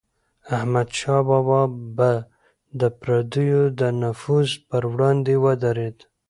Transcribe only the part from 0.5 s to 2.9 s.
احمدشاه بابا به د